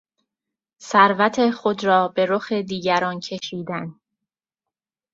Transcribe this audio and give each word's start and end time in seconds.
ثروت 0.81 1.49
خود 1.51 1.83
را 1.83 2.07
به 2.07 2.25
رخ 2.25 2.51
دیگران 2.51 3.19
کشیدن 3.19 3.95